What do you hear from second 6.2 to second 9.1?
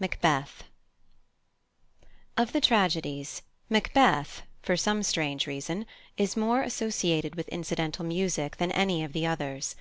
more associated with incidental music than any